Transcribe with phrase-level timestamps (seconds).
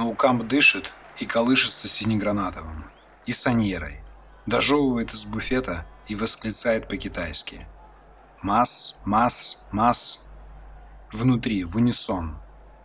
[0.00, 2.86] Наукамп дышит и колышется синегранатовым.
[3.26, 4.00] И саньерой.
[4.46, 7.66] Дожевывает из буфета и восклицает по-китайски.
[8.40, 10.26] Масс, масс, масс.
[11.12, 12.38] Внутри, в унисон.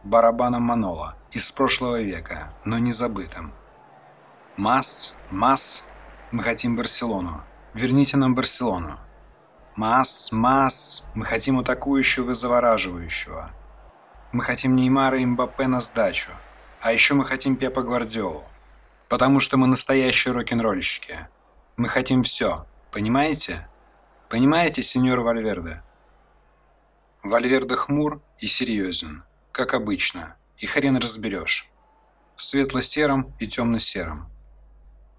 [0.04, 1.16] Барабаном Манола.
[1.32, 3.54] Из прошлого века, но не забытым.
[4.58, 5.88] Масс, масс.
[6.32, 7.46] Мы хотим Барселону.
[7.74, 9.00] Верните нам Барселону.
[9.78, 11.06] Масс, масс.
[11.14, 13.52] Мы хотим атакующего и завораживающего.
[14.34, 16.32] Мы хотим Неймара и Мбаппе на сдачу.
[16.86, 18.44] А еще мы хотим Пепа Гвардиолу.
[19.10, 21.28] Потому что мы настоящие рок-н-ролльщики.
[21.78, 22.68] Мы хотим все.
[22.92, 23.68] Понимаете?
[24.30, 25.82] Понимаете, сеньор Вальверде?
[27.24, 31.72] Вальверде хмур и серьезен, как обычно, и хрен разберешь.
[32.36, 34.30] В светло-сером и темно-сером.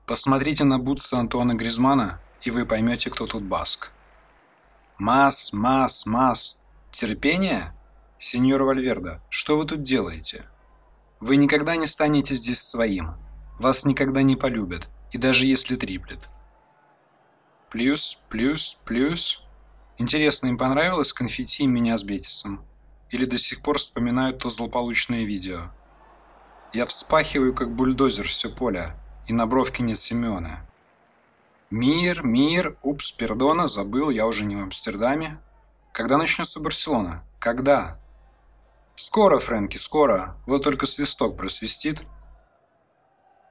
[0.07, 3.91] Посмотрите на бутсы Антуана Гризмана, и вы поймете, кто тут баск.
[4.99, 6.63] Мас, мас, мас.
[6.93, 7.75] Терпение?
[8.21, 10.45] Сеньор Вальверда, что вы тут делаете?
[11.21, 13.15] Вы никогда не станете здесь своим.
[13.59, 16.21] Вас никогда не полюбят, и даже если триплет.
[17.71, 19.43] Плюс, плюс, плюс.
[19.99, 22.65] Интересно, им понравилось конфетти меня с Бетисом?
[23.11, 25.71] Или до сих пор вспоминают то злополучное видео?
[26.73, 28.95] Я вспахиваю, как бульдозер, все поле,
[29.27, 30.67] и на бровке нет Семена.
[31.71, 35.41] Мир, мир, упс, пердона, забыл, я уже не в Амстердаме.
[35.93, 37.25] Когда начнется Барселона?
[37.39, 37.99] Когда?
[38.99, 40.37] Скоро, Фрэнки, скоро.
[40.47, 42.01] Вот только свисток просвистит.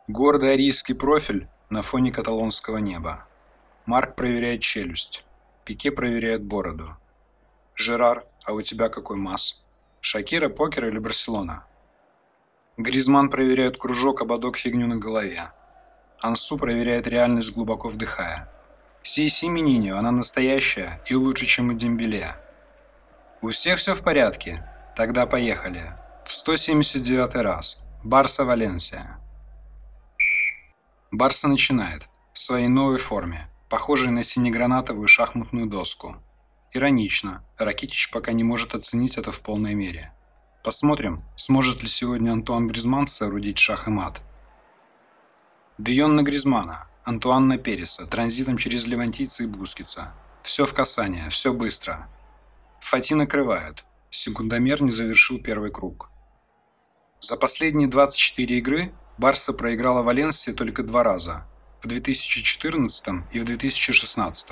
[0.08, 3.28] Гордый арийский профиль на фоне каталонского неба.
[3.86, 5.24] Марк проверяет челюсть.
[5.64, 6.98] Пике проверяет бороду.
[7.76, 9.64] Жерар, а у тебя какой масс?
[10.02, 11.66] Шакира, покер или Барселона?
[12.78, 15.52] Гризман проверяет кружок, ободок, фигню на голове.
[16.20, 18.52] Ансу проверяет реальность, глубоко вдыхая.
[19.04, 22.36] Сиси Мининьо, она настоящая и лучше, чем у Дембеле.
[23.44, 24.68] У всех все в порядке?
[24.96, 25.94] Тогда поехали.
[26.26, 27.84] В 179 раз.
[28.06, 29.20] Барса-Валенсия.
[31.12, 32.08] Барса начинает.
[32.34, 36.16] В своей новой форме, похожей на синегранатовую шахматную доску.
[36.72, 40.14] Иронично, Ракитич пока не может оценить это в полной мере.
[40.64, 44.22] Посмотрим, сможет ли сегодня Антуан Гризман соорудить шах и мат.
[45.78, 50.14] Дейон на Гризмана, Антуан на Переса, транзитом через Левантийца и Бускица.
[50.42, 52.08] Все в касание, все быстро.
[52.80, 53.84] Фати накрывают.
[54.18, 56.10] Секундомер не завершил первый круг.
[57.20, 61.46] За последние 24 игры Барса проиграла Валенсии только два раза–
[61.84, 64.48] в 2014 и в 2016,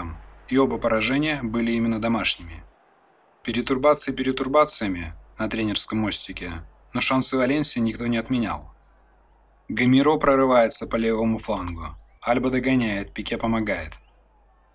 [0.49, 2.61] и оба поражения были именно домашними.
[3.41, 8.75] Перетурбации перетурбациями на тренерском мостике, но шансы Валенсии никто не отменял.
[9.69, 11.95] Гамиро прорывается по левому флангу.
[12.21, 13.93] Альба догоняет, Пике помогает.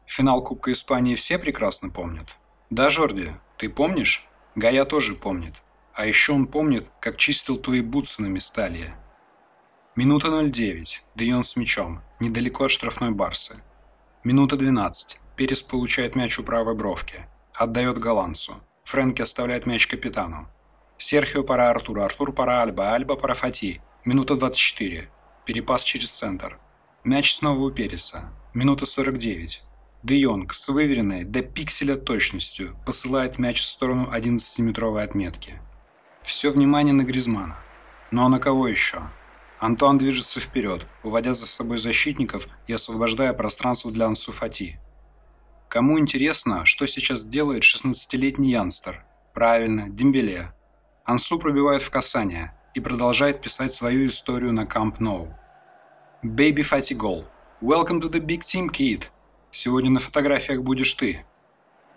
[0.06, 2.38] Финал Кубка Испании все прекрасно помнят.
[2.70, 4.24] Да, Жорди, ты помнишь?
[4.58, 5.54] Гая тоже помнит.
[5.94, 8.96] А еще он помнит, как чистил твои бутсы на Месталье.
[9.94, 11.04] Минута 09.
[11.14, 12.02] Дейон с мячом.
[12.18, 13.62] Недалеко от штрафной Барсы.
[14.24, 15.20] Минута 12.
[15.36, 17.28] Перес получает мяч у правой бровки.
[17.54, 18.56] Отдает голландцу.
[18.82, 20.48] Фрэнки оставляет мяч капитану.
[20.98, 23.80] Серхио пора Артур, Артур пора Альба, Альба пора Фати.
[24.04, 25.08] Минута 24.
[25.44, 26.58] Перепас через центр.
[27.04, 28.32] Мяч снова у Переса.
[28.54, 29.62] Минута 49.
[30.02, 35.60] Де Йонг с выверенной до пикселя точностью посылает мяч в сторону 11-метровой отметки.
[36.22, 37.56] Все внимание на Гризмана.
[38.12, 39.02] Ну а на кого еще?
[39.58, 44.78] Антуан движется вперед, уводя за собой защитников и освобождая пространство для Ансу Фати.
[45.68, 49.04] Кому интересно, что сейчас делает 16-летний Янстер?
[49.34, 50.52] Правильно, Дембеле.
[51.04, 55.34] Ансу пробивает в касание и продолжает писать свою историю на Camp Nou.
[56.22, 57.24] Baby Fatty Goal.
[57.60, 59.08] Welcome to the big team, kid.
[59.50, 61.24] Сегодня на фотографиях будешь ты.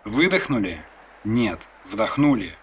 [0.04, 0.82] Выдохнули?
[1.24, 1.60] Нет.
[1.84, 2.54] Вдохнули.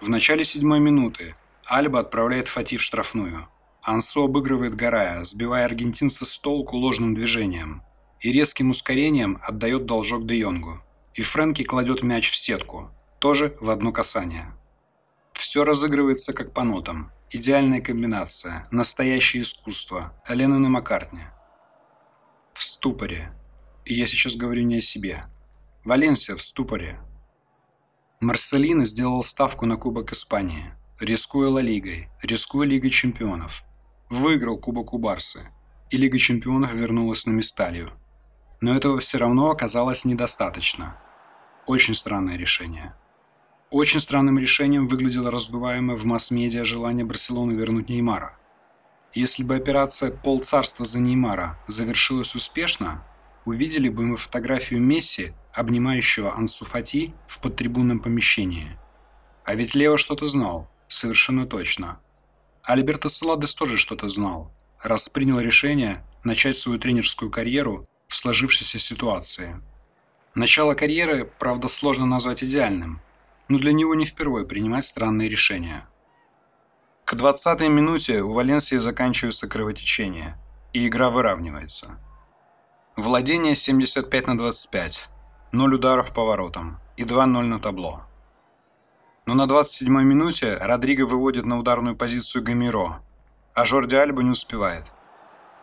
[0.00, 1.36] В начале седьмой минуты
[1.66, 3.48] Альба отправляет Фати в штрафную.
[3.84, 7.82] Ансо обыгрывает Гарая, сбивая аргентинца с толку ложным движением.
[8.20, 10.82] И резким ускорением отдает должок Де Йонгу.
[11.14, 14.54] И Фрэнки кладет мяч в сетку, тоже в одно касание.
[15.32, 17.10] Все разыгрывается как по нотам.
[17.30, 21.24] Идеальная комбинация, настоящее искусство, Леннон и Маккартни.
[22.52, 23.32] В ступоре.
[23.84, 25.24] И я сейчас говорю не о себе.
[25.84, 27.00] Валенсия в ступоре.
[28.20, 33.64] Марселино сделал ставку на Кубок Испании, рискуя Ла Лигой, рискуя Лигой Чемпионов.
[34.08, 35.50] Выиграл Кубок у Барсы,
[35.90, 37.90] и Лига Чемпионов вернулась на Месталью.
[38.60, 40.96] Но этого все равно оказалось недостаточно.
[41.66, 42.94] Очень странное решение.
[43.70, 48.38] Очень странным решением выглядело раздуваемое в масс-медиа желание Барселоны вернуть Неймара.
[49.14, 53.02] Если бы операция «Полцарства за Неймара» завершилась успешно,
[53.44, 58.78] увидели бы мы фотографию Месси, обнимающего Ансу Фати в подтрибунном помещении.
[59.44, 62.00] А ведь Лео что-то знал, совершенно точно.
[62.62, 69.60] Альберто Саладес тоже что-то знал, раз принял решение начать свою тренерскую карьеру в сложившейся ситуации.
[70.34, 73.00] Начало карьеры, правда, сложно назвать идеальным,
[73.48, 75.88] но для него не впервые принимать странные решения.
[77.04, 80.38] К 20-й минуте у Валенсии заканчивается кровотечение,
[80.72, 81.98] и игра выравнивается.
[82.96, 85.08] Владение 75 на 25,
[85.52, 88.02] 0 ударов по воротам и 2-0 на табло.
[89.24, 93.00] Но на 27-й минуте Родриго выводит на ударную позицию Гамиро,
[93.54, 94.92] а Жорди Альба не успевает.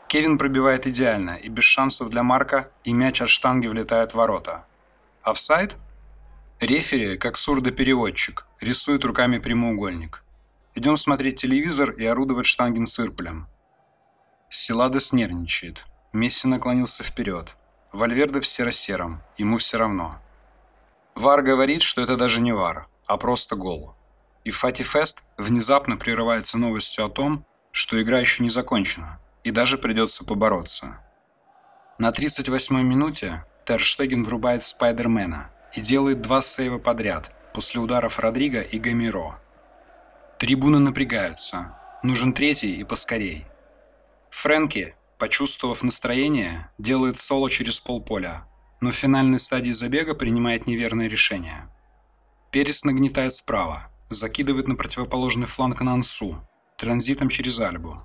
[0.08, 4.66] Кевин пробивает идеально и без шансов для Марка, и мяч от штанги влетает в ворота.
[5.22, 5.78] Офсайд?
[6.60, 10.24] Рефери, как сурдопереводчик, рисует руками прямоугольник.
[10.74, 13.48] Идем смотреть телевизор и орудовать штангенциркулем.
[14.50, 15.86] Силадес нервничает.
[16.14, 17.56] Месси наклонился вперед.
[17.92, 19.22] Вальверде в серо-сером.
[19.38, 20.20] Ему все равно.
[21.16, 23.96] Вар говорит, что это даже не вар, а просто гол.
[24.44, 29.78] И Фати Фест внезапно прерывается новостью о том, что игра еще не закончена, и даже
[29.78, 31.00] придется побороться.
[31.98, 38.80] На 38-й минуте Терштеген врубает Спайдермена и делает два сейва подряд после ударов Родриго и
[38.80, 39.40] Гамейро.
[40.40, 41.76] Трибуны напрягаются.
[42.02, 43.46] Нужен третий и поскорей.
[44.32, 48.48] Фрэнки, почувствовав настроение, делает соло через полполя,
[48.82, 51.70] но в финальной стадии забега принимает неверное решение.
[52.52, 56.42] Перес нагнетает справа, закидывает на противоположный фланг Нансу,
[56.78, 58.02] транзитом через Альбу.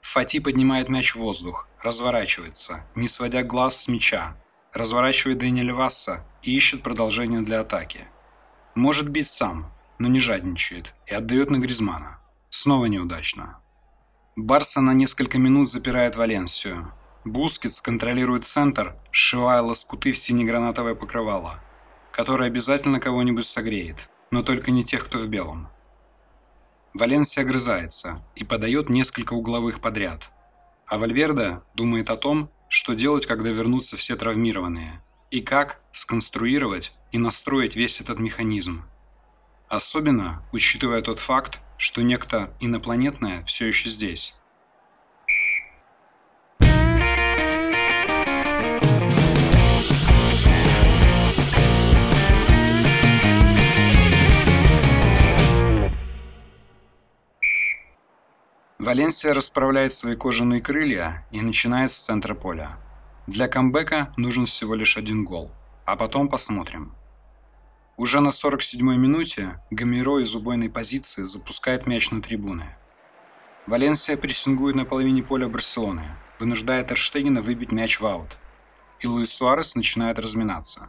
[0.00, 4.36] Фати поднимает мяч в воздух, разворачивается, не сводя глаз с мяча,
[4.72, 8.06] разворачивает Дэниеля Васса и ищет продолжение для атаки.
[8.74, 12.18] Может бить сам, но не жадничает и отдает на Гризмана.
[12.48, 13.60] Снова неудачно.
[14.42, 16.94] Барса на несколько минут запирает Валенсию.
[17.26, 21.60] Бускетс контролирует центр, сшивая лоскуты в сине-гранатовое покрывало,
[22.10, 25.68] которое обязательно кого-нибудь согреет, но только не тех, кто в белом.
[26.94, 30.30] Валенсия огрызается и подает несколько угловых подряд.
[30.86, 37.18] А Вальверде думает о том, что делать, когда вернутся все травмированные, и как сконструировать и
[37.18, 38.84] настроить весь этот механизм.
[39.68, 44.34] Особенно учитывая тот факт, что некто инопланетное все еще здесь.
[58.78, 62.76] Валенсия расправляет свои кожаные крылья и начинает с центра поля.
[63.26, 65.50] Для камбэка нужен всего лишь один гол,
[65.86, 66.94] а потом посмотрим.
[68.00, 72.74] Уже на 47-й минуте Гамиро из убойной позиции запускает мяч на трибуны.
[73.66, 78.38] Валенсия прессингует на половине поля Барселоны, вынуждая Терштегена выбить мяч в аут.
[79.00, 80.88] И Луис Суарес начинает разминаться.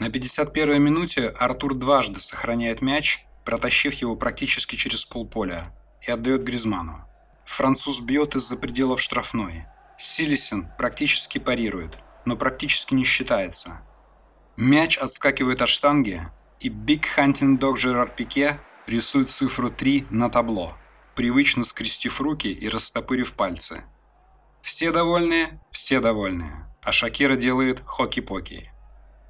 [0.00, 5.72] На 51-й минуте Артур дважды сохраняет мяч, протащив его практически через полполя,
[6.04, 7.04] и отдает Гризману.
[7.46, 9.66] Француз бьет из-за пределов штрафной.
[9.96, 13.82] Силлессен практически парирует, но практически не считается–
[14.56, 20.76] Мяч отскакивает от штанги, и Big Hunting Dog Жерар Пике рисует цифру 3 на табло,
[21.14, 23.84] привычно скрестив руки и растопырив пальцы.
[24.60, 28.70] Все довольны, все довольны, а Шакира делает hokey pokey.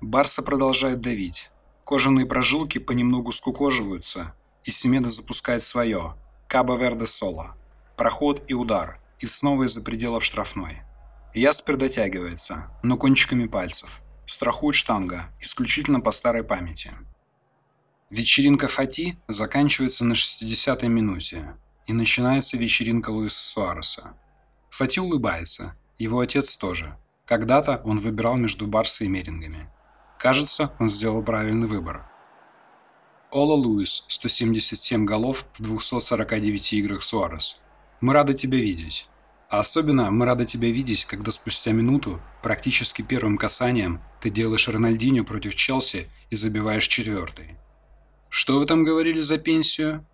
[0.00, 1.50] Барса продолжает давить.
[1.84, 4.34] Кожаные прожилки понемногу скукоживаются,
[4.64, 6.16] и Семеда запускает свое–
[6.48, 7.56] Каба Верде Соло.
[7.96, 10.82] Проход и удар, и снова из-за пределов штрафной.
[11.34, 14.00] Яспер дотягивается, но кончиками пальцев–
[14.30, 16.92] страхует штанга, исключительно по старой памяти.
[18.10, 21.56] Вечеринка Фати заканчивается на 60-й минуте,
[21.86, 24.14] и начинается вечеринка Луиса Суареса.
[24.70, 26.96] Фати улыбается, его отец тоже.
[27.26, 29.68] Когда-то он выбирал между Барсой и Мерингами.
[30.16, 32.08] Кажется, он сделал правильный выбор.
[33.32, 37.62] Ола Луис, 177 голов в 249 играх Суарес.
[38.00, 39.08] Мы рады тебя видеть.
[39.50, 45.24] А особенно мы рады тебя видеть, когда спустя минуту, практически первым касанием, ты делаешь Рональдинho
[45.24, 47.56] против Челси и забиваешь четвертый.
[48.28, 50.06] Что вы там говорили за пенсию?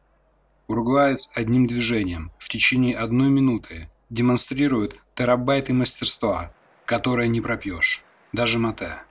[0.69, 6.55] Уругваец одним движением, в течение одной минуты, демонстрирует терабайты мастерства,
[6.87, 8.03] которое не пропьешь,
[8.33, 9.03] даже Мате.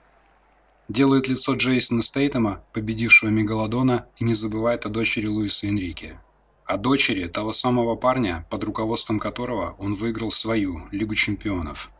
[0.88, 6.18] Делает лицо Джейсона Стейтема, победившего Мегалодона, и не забывает о дочери Луиса Энрике
[6.66, 11.90] о дочери того самого парня, под руководством которого он выиграл свою Лигу чемпионов.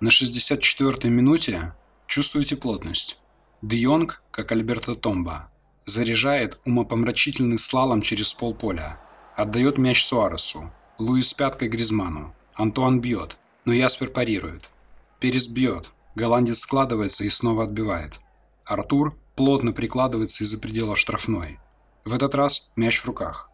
[0.00, 1.74] На 64-й минуте
[2.06, 3.18] чувствуете плотность.
[3.60, 5.50] Де Йонг, как Альберто Томба,
[5.84, 8.98] заряжает умопомрачительный слалом через полполя,
[9.36, 13.36] отдает мяч Суаресу, Луис пяткой Гризману, Антуан бьет,
[13.66, 14.70] но Яспер парирует.
[15.18, 18.20] Перес бьет, голландец складывается и снова отбивает.
[18.64, 21.58] Артур плотно прикладывается из-за пределов штрафной.
[22.06, 23.49] В этот раз мяч в руках.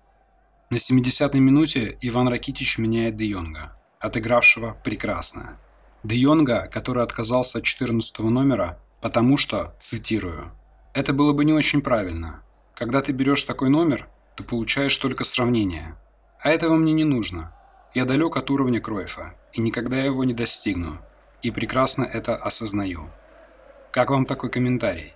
[0.69, 5.59] На 70-й минуте Иван Ракитич меняет Де Йонга, отыгравшего прекрасно.
[6.03, 10.51] Де Йонга, который отказался от 14 номера, потому что, цитирую,
[10.93, 12.43] «Это было бы не очень правильно.
[12.75, 15.95] Когда ты берешь такой номер, ты получаешь только сравнение.
[16.41, 17.53] А этого мне не нужно.
[17.95, 20.99] Я далек от уровня Кройфа, и никогда его не достигну.
[21.43, 23.09] И прекрасно это осознаю».
[23.93, 25.15] Как вам такой комментарий?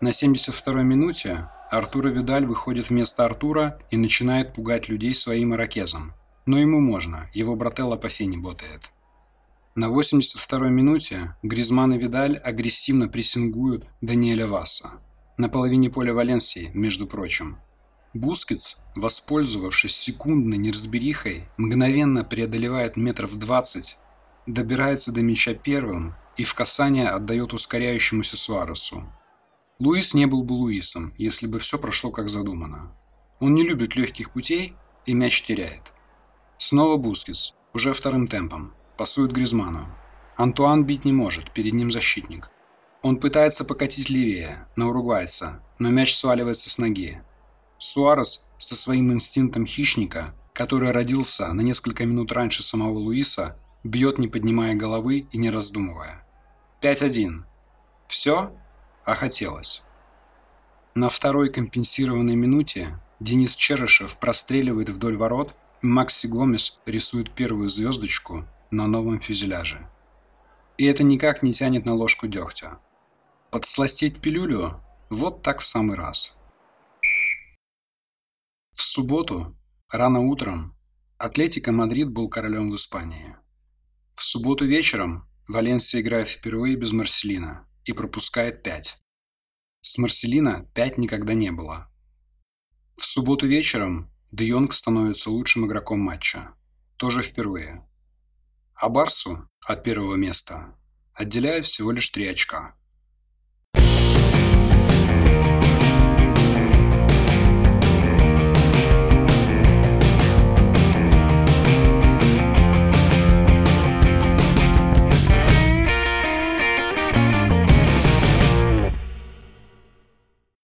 [0.00, 6.14] На 72-й минуте Артура Видаль выходит вместо Артура и начинает пугать людей своим ирокезом.
[6.44, 8.90] Но ему можно, его брателло по фене ботает.
[9.76, 14.94] На 82-й минуте Гризман и Видаль агрессивно прессингуют Даниэля Васса.
[15.36, 17.60] На половине поля Валенсии, между прочим.
[18.14, 23.96] Бускетс, воспользовавшись секундной неразберихой, мгновенно преодолевает метров 20,
[24.46, 29.04] добирается до мяча первым и в касание отдает ускоряющемуся Суаресу.
[29.80, 32.92] Луис не был бы Луисом, если бы все прошло как задумано.
[33.38, 34.74] Он не любит легких путей
[35.06, 35.92] и мяч теряет.
[36.58, 39.88] Снова Бускетс, уже вторым темпом, пасует Гризману.
[40.36, 42.50] Антуан бить не может, перед ним защитник.
[43.00, 47.22] Он пытается покатить левее, на уругвайца, но мяч сваливается с ноги.
[47.78, 54.28] Суарес со своим инстинктом хищника, который родился на несколько минут раньше самого Луиса, бьет не
[54.28, 56.26] поднимая головы и не раздумывая.
[56.82, 57.44] 5-1.
[58.08, 58.52] Все?
[59.10, 59.82] А хотелось.
[60.94, 65.52] На второй компенсированной минуте Денис Черышев простреливает вдоль ворот,
[65.82, 69.90] Макси Гомес рисует первую звездочку на новом фюзеляже.
[70.78, 72.78] И это никак не тянет на ложку дегтя.
[73.50, 76.38] Подсластить пилюлю– вот так в самый раз.
[78.74, 79.56] В субботу,
[79.88, 80.76] рано утром,
[81.18, 83.34] Атлетика Мадрид был королем в Испании.
[84.14, 88.98] В субботу вечером Валенсия играет впервые без Марселина и пропускает 5.
[89.82, 91.92] С Марселина 5 никогда не было.
[92.96, 96.54] В субботу вечером Де Йонг становится лучшим игроком матча.
[96.96, 97.84] Тоже впервые.
[98.74, 100.78] А Барсу от первого места
[101.14, 102.76] отделяют всего лишь 3 очка.